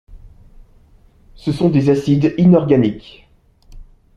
Ce 1.35 1.51
sont 1.51 1.69
des 1.69 1.91
acides 1.91 2.33
inorganiques. 2.39 3.29